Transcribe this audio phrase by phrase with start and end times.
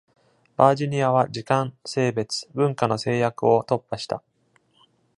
[0.57, 4.23] バージニアは時間、性別、文化の制約を突破した。